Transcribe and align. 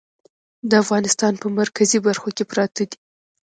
د 0.69 0.71
افغانستان 0.83 1.33
په 1.41 1.47
مرکزي 1.59 1.99
برخو 2.07 2.29
کې 2.35 2.43
پراته 2.51 2.83
دي. 2.89 2.97